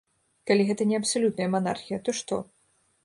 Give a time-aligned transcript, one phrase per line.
[0.51, 2.41] Калі гэта не абсалютная манархія, то што?